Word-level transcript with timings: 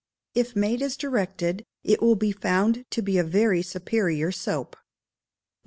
If 0.33 0.55
made 0.55 0.81
as 0.81 0.97
directed 0.97 1.63
it 1.83 2.01
will 2.01 2.15
be 2.15 2.31
found 2.31 2.85
to 2.89 3.03
be 3.03 3.19
a 3.19 3.23
very 3.23 3.61
superior 3.61 4.31
soap. 4.31 4.69
1681. 4.75 4.83